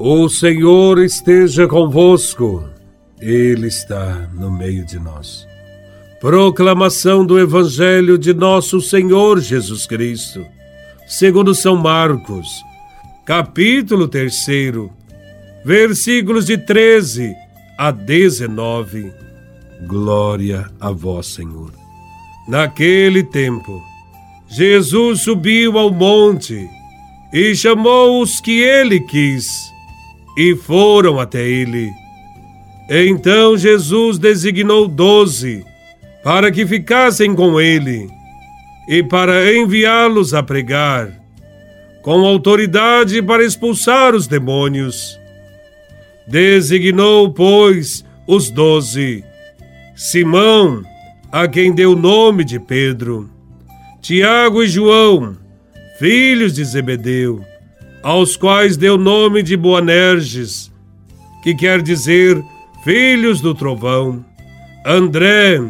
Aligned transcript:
O 0.00 0.28
Senhor 0.28 1.00
esteja 1.00 1.66
convosco, 1.66 2.62
Ele 3.20 3.66
está 3.66 4.28
no 4.32 4.48
meio 4.48 4.86
de 4.86 4.96
nós. 4.96 5.44
Proclamação 6.20 7.26
do 7.26 7.36
Evangelho 7.36 8.16
de 8.16 8.32
Nosso 8.32 8.80
Senhor 8.80 9.40
Jesus 9.40 9.88
Cristo, 9.88 10.46
segundo 11.04 11.52
São 11.52 11.74
Marcos, 11.74 12.46
capítulo 13.26 14.06
3, 14.06 14.36
versículos 15.64 16.46
de 16.46 16.56
13 16.56 17.34
a 17.76 17.90
19. 17.90 19.12
Glória 19.84 20.70
a 20.78 20.92
Vós, 20.92 21.26
Senhor. 21.26 21.72
Naquele 22.46 23.24
tempo, 23.24 23.82
Jesus 24.48 25.22
subiu 25.22 25.76
ao 25.76 25.90
monte 25.92 26.70
e 27.32 27.52
chamou 27.56 28.22
os 28.22 28.40
que 28.40 28.60
ele 28.60 29.00
quis 29.00 29.76
e 30.38 30.54
foram 30.54 31.18
até 31.18 31.44
ele. 31.44 31.90
Então 32.88 33.58
Jesus 33.58 34.20
designou 34.20 34.86
doze 34.86 35.64
para 36.22 36.52
que 36.52 36.64
ficassem 36.64 37.34
com 37.34 37.60
ele 37.60 38.08
e 38.88 39.02
para 39.02 39.52
enviá-los 39.52 40.32
a 40.32 40.42
pregar, 40.42 41.12
com 42.02 42.24
autoridade 42.24 43.20
para 43.20 43.44
expulsar 43.44 44.14
os 44.14 44.28
demônios. 44.28 45.18
Designou, 46.28 47.32
pois, 47.32 48.04
os 48.24 48.48
doze: 48.48 49.24
Simão, 49.96 50.84
a 51.32 51.48
quem 51.48 51.74
deu 51.74 51.92
o 51.92 51.96
nome 51.96 52.44
de 52.44 52.60
Pedro, 52.60 53.28
Tiago 54.00 54.62
e 54.62 54.68
João, 54.68 55.36
filhos 55.98 56.54
de 56.54 56.64
Zebedeu 56.64 57.44
aos 58.02 58.36
quais 58.36 58.76
deu 58.76 58.96
nome 58.96 59.42
de 59.42 59.56
Boanerges, 59.56 60.72
que 61.42 61.54
quer 61.54 61.82
dizer 61.82 62.42
filhos 62.84 63.40
do 63.40 63.54
trovão, 63.54 64.24
André, 64.84 65.60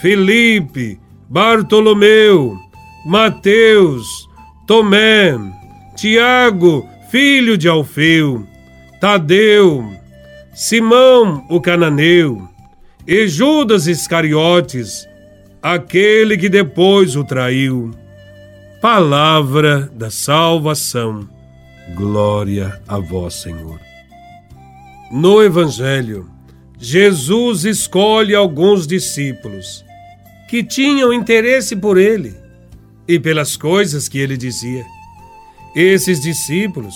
Felipe, 0.00 0.98
Bartolomeu, 1.28 2.56
Mateus, 3.04 4.28
Tomé, 4.66 5.38
Tiago, 5.96 6.88
filho 7.10 7.58
de 7.58 7.68
Alfeu, 7.68 8.46
Tadeu, 9.00 9.84
Simão 10.54 11.44
o 11.48 11.60
cananeu 11.60 12.48
e 13.06 13.26
Judas 13.26 13.86
Iscariotes, 13.86 15.08
aquele 15.62 16.36
que 16.36 16.48
depois 16.48 17.16
o 17.16 17.24
traiu. 17.24 17.90
Palavra 18.80 19.90
da 19.94 20.10
salvação. 20.10 21.28
Glória 21.94 22.80
a 22.88 22.98
vós, 22.98 23.34
Senhor. 23.34 23.78
No 25.10 25.42
Evangelho, 25.42 26.30
Jesus 26.78 27.64
escolhe 27.64 28.34
alguns 28.34 28.86
discípulos 28.86 29.84
que 30.48 30.64
tinham 30.64 31.12
interesse 31.12 31.76
por 31.76 31.98
ele 31.98 32.34
e 33.06 33.18
pelas 33.20 33.56
coisas 33.56 34.08
que 34.08 34.18
ele 34.18 34.36
dizia. 34.36 34.84
Esses 35.76 36.20
discípulos, 36.20 36.94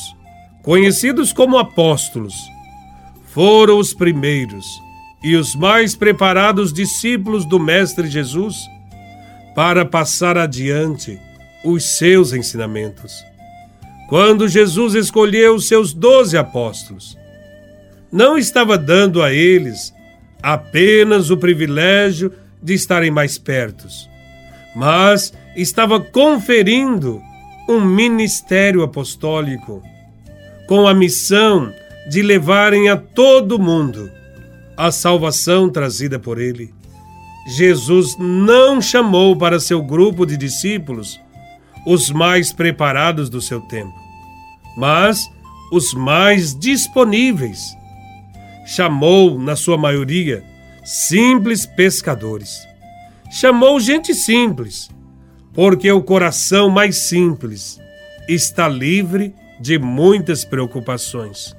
conhecidos 0.62 1.33
como 1.33 1.58
apóstolos, 1.58 2.34
foram 3.27 3.78
os 3.78 3.92
primeiros 3.92 4.66
e 5.22 5.36
os 5.36 5.55
mais 5.55 5.94
preparados 5.94 6.72
discípulos 6.72 7.44
do 7.44 7.58
Mestre 7.58 8.08
Jesus 8.08 8.56
para 9.55 9.84
passar 9.84 10.38
adiante 10.38 11.20
os 11.64 11.84
seus 11.84 12.33
ensinamentos 12.33 13.25
quando 14.08 14.48
Jesus 14.48 14.94
escolheu 14.94 15.58
seus 15.58 15.92
doze 15.92 16.36
apóstolos. 16.36 17.16
Não 18.10 18.38
estava 18.38 18.78
dando 18.78 19.22
a 19.22 19.32
eles 19.32 19.92
apenas 20.42 21.31
o 21.31 21.36
privilégio 21.36 22.32
de 22.62 22.75
estarem 22.75 23.10
mais 23.10 23.36
pertos, 23.36 24.08
mas 24.75 25.32
estava 25.56 26.00
conferindo 26.00 27.20
um 27.69 27.81
ministério 27.81 28.82
apostólico 28.82 29.82
com 30.69 30.86
a 30.86 30.94
missão 30.94 31.72
de 32.08 32.22
levarem 32.22 32.88
a 32.88 32.97
todo 32.97 33.58
mundo 33.58 34.10
a 34.76 34.91
salvação 34.92 35.69
trazida 35.69 36.19
por 36.19 36.41
ele. 36.41 36.72
Jesus 37.48 38.16
não 38.19 38.81
chamou 38.81 39.36
para 39.36 39.58
seu 39.58 39.82
grupo 39.82 40.26
de 40.26 40.36
discípulos 40.36 41.20
os 41.86 42.10
mais 42.10 42.52
preparados 42.52 43.30
do 43.30 43.41
seu 43.41 43.60
tempo, 43.60 43.94
mas 44.76 45.30
os 45.70 45.94
mais 45.94 46.52
disponíveis. 46.52 47.76
Chamou, 48.66 49.38
na 49.38 49.54
sua 49.54 49.78
maioria, 49.78 50.44
simples 50.84 51.64
pescadores. 51.64 52.66
Chamou 53.30 53.78
gente 53.78 54.12
simples, 54.12 54.91
porque 55.54 55.91
o 55.91 56.02
coração 56.02 56.69
mais 56.69 56.96
simples 56.96 57.78
está 58.28 58.69
livre 58.69 59.32
de 59.60 59.78
muitas 59.78 60.44
preocupações. 60.44 61.54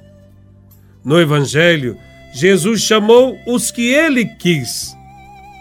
No 1.02 1.18
Evangelho, 1.18 1.96
Jesus 2.34 2.82
chamou 2.82 3.38
os 3.46 3.70
que 3.70 3.90
ele 3.90 4.26
quis. 4.26 4.94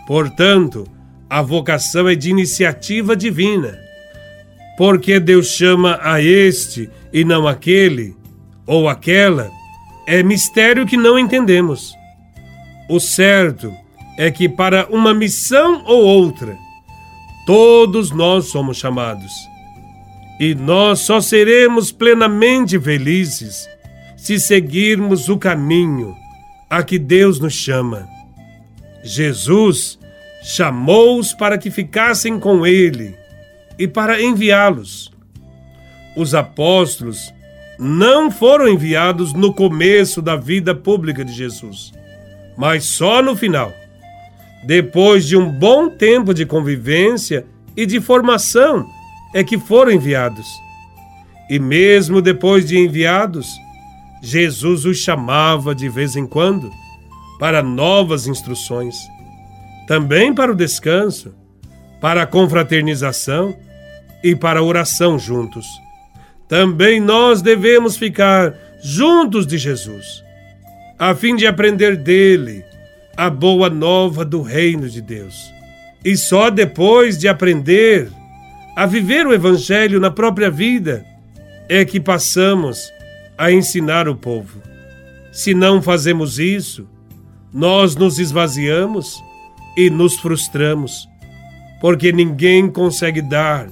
Portanto, 0.06 0.86
a 1.30 1.42
vocação 1.42 2.10
é 2.10 2.16
de 2.16 2.30
iniciativa 2.30 3.16
divina 3.16 3.87
porque 4.78 5.20
Deus 5.20 5.48
chama 5.48 6.00
a 6.04 6.22
este 6.22 6.88
e 7.12 7.26
não 7.26 7.48
aquele 7.48 8.16
ou 8.68 8.88
aquela, 8.88 9.50
é 10.06 10.22
mistério 10.22 10.86
que 10.86 10.96
não 10.96 11.18
entendemos. 11.18 11.96
O 12.88 13.00
certo 13.00 13.74
é 14.20 14.30
que 14.30 14.48
para 14.48 14.86
uma 14.90 15.16
missão 15.16 15.84
ou 15.86 16.04
outra, 16.04 16.56
todos 17.46 18.12
nós 18.12 18.46
somos 18.46 18.78
chamados. 18.78 19.34
E 20.40 20.54
nós 20.54 21.00
só 21.00 21.20
seremos 21.20 21.92
plenamente 21.92 22.80
felizes 22.80 23.68
se 24.16 24.40
seguirmos 24.40 25.28
o 25.28 25.38
caminho 25.38 26.16
a 26.70 26.84
que 26.84 27.00
Deus 27.00 27.40
nos 27.40 27.54
chama. 27.54 28.08
Jesus 29.04 29.98
chamou-os 30.44 31.34
para 31.34 31.58
que 31.58 31.72
ficassem 31.72 32.40
com 32.40 32.68
Ele 32.68 33.16
e 33.78 33.88
para 33.88 34.22
enviá-los. 34.22 35.12
Os 36.16 36.34
apóstolos 36.34 37.34
não 37.78 38.32
foram 38.32 38.68
enviados 38.68 39.34
no 39.34 39.54
começo 39.54 40.22
da 40.22 40.36
vida 40.36 40.74
pública 40.74 41.24
de 41.24 41.32
Jesus, 41.32 41.92
mas 42.58 42.86
só 42.86 43.22
no 43.22 43.36
final, 43.36 43.72
depois 44.66 45.28
de 45.28 45.38
um 45.38 45.50
bom 45.50 45.90
tempo 45.90 46.34
de 46.34 46.46
convivência 46.46 47.46
e 47.76 47.86
de 47.86 48.00
formação, 48.02 48.86
é 49.34 49.44
que 49.44 49.60
foram 49.60 49.92
enviados. 49.92 50.48
E 51.50 51.60
mesmo 51.60 52.22
depois 52.22 52.66
de 52.66 52.78
enviados, 52.78 53.48
Jesus 54.22 54.86
os 54.86 54.98
chamava 54.98 55.76
de 55.76 55.88
vez 55.88 56.16
em 56.16 56.26
quando 56.26 56.72
para 57.40 57.62
novas 57.62 58.26
instruções, 58.26 58.96
também 59.88 60.34
para 60.34 60.52
o 60.52 60.56
descanso, 60.56 61.36
para 62.02 62.24
a 62.24 62.28
confraternização 62.28 63.56
e 64.24 64.36
para 64.36 64.60
a 64.60 64.64
oração 64.64 65.18
juntos. 65.18 65.66
Também 66.48 67.00
nós 67.00 67.42
devemos 67.42 67.98
ficar 67.98 68.54
juntos 68.82 69.46
de 69.46 69.58
Jesus, 69.58 70.24
a 70.98 71.14
fim 71.14 71.36
de 71.36 71.46
aprender 71.46 71.98
dele 71.98 72.64
a 73.16 73.30
boa 73.30 73.70
nova 73.70 74.24
do 74.24 74.42
reino 74.42 74.88
de 74.90 75.02
Deus. 75.02 75.36
E 76.06 76.16
só 76.16 76.50
depois 76.50 77.18
de 77.18 77.28
aprender 77.28 78.10
a 78.76 78.86
viver 78.86 79.26
o 79.26 79.34
Evangelho 79.34 80.00
na 80.00 80.12
própria 80.12 80.50
vida 80.50 81.04
é 81.68 81.84
que 81.84 82.00
passamos 82.00 82.92
a 83.38 83.52
ensinar 83.52 84.08
o 84.08 84.16
povo. 84.16 84.62
Se 85.32 85.54
não 85.54 85.82
fazemos 85.82 86.40
isso, 86.40 86.88
nós 87.54 87.96
nos 87.96 88.20
esvaziamos 88.20 89.22
e 89.76 89.90
nos 89.90 90.16
frustramos, 90.16 91.08
porque 91.82 92.12
ninguém 92.12 92.70
consegue 92.70 93.22
dar 93.22 93.68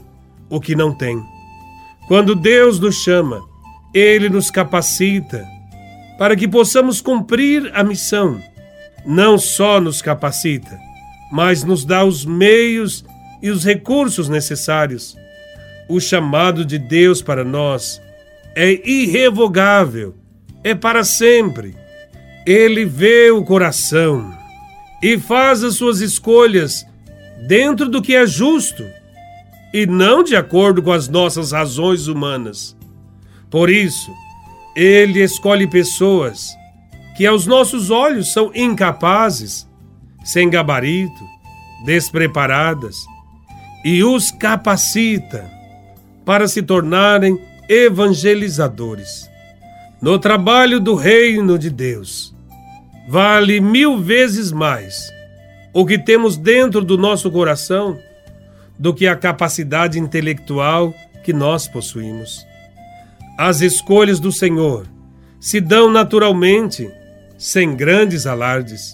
o 0.50 0.60
que 0.60 0.76
não 0.76 0.94
tem. 0.94 1.22
Quando 2.08 2.36
Deus 2.36 2.80
nos 2.80 2.96
chama, 2.96 3.42
Ele 3.94 4.30
nos 4.30 4.52
capacita 4.52 5.46
para 6.18 6.36
que 6.36 6.48
possamos 6.48 7.02
cumprir 7.02 7.70
a 7.74 7.84
missão. 7.84 8.42
Não 9.06 9.38
só 9.38 9.80
nos 9.80 10.02
capacita, 10.02 10.80
mas 11.32 11.64
nos 11.64 11.86
dá 11.86 12.04
os 12.04 12.26
meios 12.26 13.06
e 13.42 13.50
os 13.50 13.64
recursos 13.64 14.30
necessários. 14.30 15.16
O 15.88 16.00
chamado 16.00 16.66
de 16.66 16.80
Deus 16.80 17.22
para 17.22 17.44
nós 17.44 18.02
é 18.56 18.72
irrevogável, 18.90 20.16
é 20.64 20.74
para 20.74 21.04
sempre. 21.04 21.76
Ele 22.46 22.86
vê 22.86 23.30
o 23.32 23.44
coração 23.44 24.34
e 25.02 25.20
faz 25.20 25.64
as 25.64 25.76
suas 25.76 26.00
escolhas 26.00 26.86
dentro 27.48 27.90
do 27.90 28.02
que 28.02 28.16
é 28.16 28.26
justo 28.26 28.84
e 29.76 29.86
não 29.86 30.24
de 30.24 30.38
acordo 30.38 30.82
com 30.82 30.94
as 30.94 31.10
nossas 31.10 31.52
razões 31.52 32.08
humanas. 32.08 32.78
Por 33.52 33.70
isso, 33.70 34.10
Ele 34.74 35.22
escolhe 35.22 35.68
pessoas 35.68 36.56
que 37.18 37.26
aos 37.26 37.46
nossos 37.46 37.92
olhos 37.92 38.32
são 38.32 38.54
incapazes, 38.56 39.68
sem 40.24 40.50
gabarito, 40.50 41.22
despreparadas, 41.84 43.06
e 43.84 44.02
os 44.02 44.32
capacita 44.32 45.52
para 46.24 46.48
se 46.48 46.62
tornarem 46.62 47.38
evangelizadores. 47.68 49.30
No 50.02 50.18
trabalho 50.18 50.80
do 50.80 50.96
reino 50.96 51.60
de 51.60 51.70
Deus, 51.70 52.34
vale 53.10 53.60
mil 53.60 54.00
vezes 54.00 54.54
mais 54.54 55.12
o 55.74 55.86
que 55.86 55.98
temos 55.98 56.38
dentro 56.38 56.82
do 56.82 56.98
nosso 56.98 57.30
coração 57.30 58.00
do 58.78 58.94
que 58.94 59.08
a 59.08 59.16
capacidade 59.16 60.00
intelectual 60.00 60.94
que 61.24 61.34
nós 61.34 61.68
possuímos. 61.68 62.46
As 63.38 63.62
escolhas 63.62 64.20
do 64.20 64.32
Senhor 64.32 64.88
se 65.40 65.60
dão 65.60 65.92
naturalmente, 65.92 66.90
sem 67.38 67.76
grandes 67.76 68.26
alardes. 68.26 68.94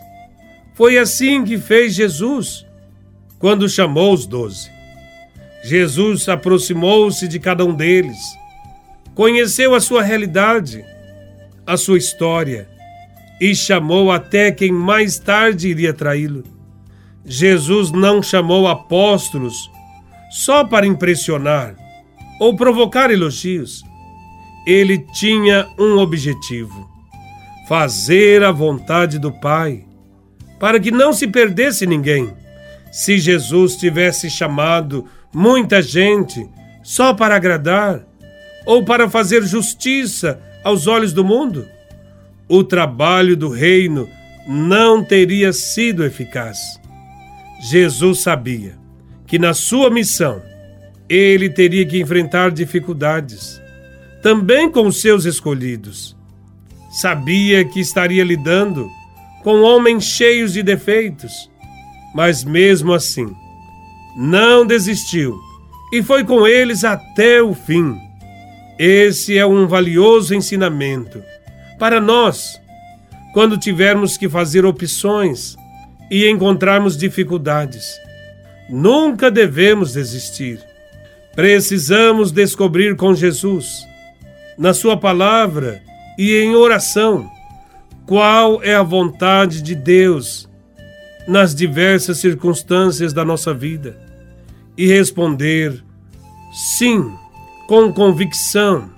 Foi 0.73 0.97
assim 0.97 1.43
que 1.43 1.57
fez 1.57 1.93
Jesus 1.93 2.65
quando 3.39 3.69
chamou 3.69 4.13
os 4.13 4.25
doze. 4.25 4.69
Jesus 5.63 6.27
aproximou-se 6.27 7.27
de 7.27 7.39
cada 7.39 7.63
um 7.63 7.73
deles, 7.73 8.17
conheceu 9.13 9.75
a 9.75 9.79
sua 9.79 10.01
realidade, 10.01 10.83
a 11.65 11.77
sua 11.77 11.97
história 11.97 12.67
e 13.39 13.55
chamou 13.55 14.11
até 14.11 14.51
quem 14.51 14.71
mais 14.71 15.17
tarde 15.19 15.67
iria 15.67 15.93
traí-lo. 15.93 16.43
Jesus 17.25 17.91
não 17.91 18.21
chamou 18.21 18.67
apóstolos 18.67 19.69
só 20.31 20.63
para 20.63 20.87
impressionar 20.87 21.75
ou 22.39 22.55
provocar 22.55 23.11
elogios. 23.11 23.83
Ele 24.65 24.97
tinha 25.13 25.67
um 25.77 25.97
objetivo: 25.97 26.89
fazer 27.67 28.43
a 28.43 28.51
vontade 28.51 29.19
do 29.19 29.31
Pai, 29.31 29.85
para 30.59 30.79
que 30.79 30.89
não 30.91 31.13
se 31.13 31.27
perdesse 31.27 31.85
ninguém. 31.85 32.33
Se 32.91 33.17
Jesus 33.17 33.77
tivesse 33.77 34.29
chamado 34.29 35.05
muita 35.33 35.81
gente 35.81 36.49
só 36.83 37.13
para 37.13 37.35
agradar 37.35 38.05
ou 38.65 38.83
para 38.83 39.09
fazer 39.09 39.43
justiça 39.43 40.41
aos 40.63 40.87
olhos 40.87 41.13
do 41.13 41.23
mundo, 41.23 41.65
o 42.49 42.63
trabalho 42.63 43.37
do 43.37 43.47
reino 43.47 44.09
não 44.47 45.03
teria 45.03 45.53
sido 45.53 46.03
eficaz. 46.03 46.80
Jesus 47.61 48.21
sabia 48.21 48.75
que 49.27 49.37
na 49.37 49.53
sua 49.53 49.89
missão 49.91 50.41
ele 51.07 51.47
teria 51.49 51.85
que 51.85 52.01
enfrentar 52.01 52.49
dificuldades, 52.51 53.61
também 54.23 54.69
com 54.69 54.87
os 54.87 54.99
seus 54.99 55.25
escolhidos. 55.25 56.17
Sabia 56.99 57.63
que 57.63 57.79
estaria 57.79 58.23
lidando 58.23 58.89
com 59.43 59.61
homens 59.61 60.05
cheios 60.05 60.53
de 60.53 60.63
defeitos, 60.63 61.51
mas 62.15 62.43
mesmo 62.43 62.93
assim, 62.93 63.31
não 64.17 64.65
desistiu 64.65 65.39
e 65.93 66.01
foi 66.01 66.23
com 66.23 66.47
eles 66.47 66.83
até 66.83 67.43
o 67.43 67.53
fim. 67.53 67.95
Esse 68.79 69.37
é 69.37 69.45
um 69.45 69.67
valioso 69.67 70.33
ensinamento 70.33 71.21
para 71.77 72.01
nós 72.01 72.59
quando 73.33 73.57
tivermos 73.57 74.17
que 74.17 74.27
fazer 74.27 74.65
opções 74.65 75.55
e 76.11 76.29
encontrarmos 76.29 76.97
dificuldades. 76.97 77.97
Nunca 78.69 79.31
devemos 79.31 79.93
desistir. 79.93 80.59
Precisamos 81.33 82.33
descobrir 82.33 82.97
com 82.97 83.15
Jesus, 83.15 83.87
na 84.57 84.73
Sua 84.73 84.97
palavra 84.97 85.81
e 86.19 86.35
em 86.35 86.53
oração, 86.53 87.31
qual 88.05 88.61
é 88.61 88.75
a 88.75 88.83
vontade 88.83 89.61
de 89.61 89.73
Deus 89.73 90.49
nas 91.25 91.55
diversas 91.55 92.17
circunstâncias 92.17 93.13
da 93.13 93.23
nossa 93.23 93.53
vida 93.53 93.97
e 94.77 94.87
responder 94.87 95.81
sim 96.77 97.09
com 97.67 97.93
convicção 97.93 98.89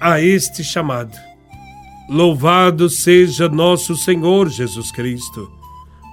a 0.00 0.20
este 0.20 0.64
chamado. 0.64 1.16
Louvado 2.08 2.88
seja 2.88 3.48
nosso 3.48 3.94
Senhor 3.94 4.48
Jesus 4.48 4.90
Cristo, 4.90 5.57